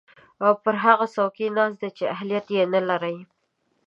[0.45, 3.17] او پر هغه څوکۍ ناست دی چې اهلیت ېې نلري